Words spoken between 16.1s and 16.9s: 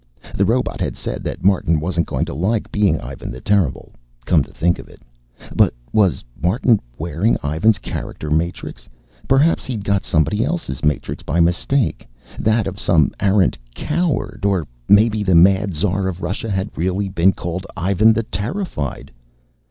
Russia had